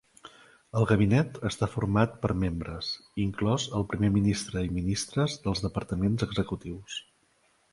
El 0.79 0.85
gabinet 0.91 1.35
està 1.49 1.67
format 1.73 2.15
per 2.23 2.31
membres, 2.43 2.89
inclòs 3.25 3.67
el 3.81 3.87
primer 3.93 4.09
ministre 4.19 4.65
i 4.69 4.73
ministres 4.79 5.37
dels 5.45 5.63
departaments 5.67 6.27
executius. 6.29 6.99